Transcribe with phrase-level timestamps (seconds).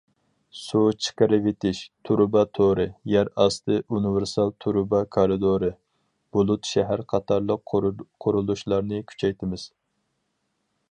[0.59, 5.69] سۇ چىقىرىۋېتىش تۇرۇبا تورى، يەر ئاستى ئۇنىۋېرسال تۇرۇبا كارىدورى،
[6.37, 7.77] بۇلۇت شەھەر قاتارلىق
[8.27, 9.67] قۇرۇلۇشلارنى كۈچەيتىمىز.